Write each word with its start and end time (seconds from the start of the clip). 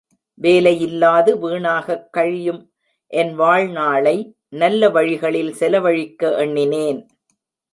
வேலையில்லாது 0.41 1.39
வீணாகக் 1.39 2.13
கழியும் 2.13 2.73
என் 3.07 3.35
வாழ்நாளை 3.35 4.35
நல்ல 4.49 4.89
வழிகளில் 4.89 5.53
செலவழிக்க 5.53 6.37
எண்ணினேன். 6.37 7.07